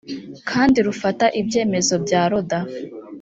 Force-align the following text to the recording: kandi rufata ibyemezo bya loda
kandi 0.49 0.77
rufata 0.87 1.25
ibyemezo 1.39 1.93
bya 2.05 2.21
loda 2.31 2.59